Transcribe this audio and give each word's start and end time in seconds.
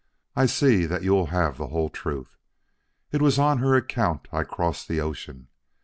I 0.35 0.47
see 0.47 0.87
that 0.87 1.03
you 1.03 1.11
will 1.11 1.27
have 1.27 1.59
the 1.59 1.67
whole 1.67 1.87
truth. 1.91 2.35
It 3.11 3.21
was 3.21 3.37
on 3.37 3.59
her 3.59 3.75
account 3.75 4.27
I 4.31 4.41
crossed 4.43 4.87
the 4.87 4.99
ocean. 4.99 5.47